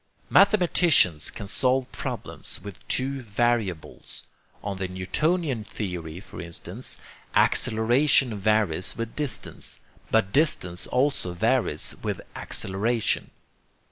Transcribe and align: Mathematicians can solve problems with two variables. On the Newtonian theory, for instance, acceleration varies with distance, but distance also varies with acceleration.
Mathematicians 0.31 1.29
can 1.29 1.47
solve 1.47 1.91
problems 1.91 2.59
with 2.63 2.79
two 2.87 3.21
variables. 3.21 4.23
On 4.63 4.77
the 4.79 4.87
Newtonian 4.87 5.63
theory, 5.63 6.19
for 6.19 6.41
instance, 6.41 6.97
acceleration 7.35 8.35
varies 8.35 8.97
with 8.97 9.15
distance, 9.15 9.79
but 10.09 10.31
distance 10.31 10.87
also 10.87 11.33
varies 11.33 11.95
with 12.01 12.19
acceleration. 12.35 13.29